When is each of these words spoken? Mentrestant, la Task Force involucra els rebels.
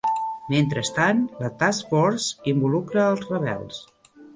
Mentrestant, 0.53 1.21
la 1.43 1.53
Task 1.61 1.95
Force 1.95 2.51
involucra 2.57 3.09
els 3.15 3.27
rebels. 3.33 3.89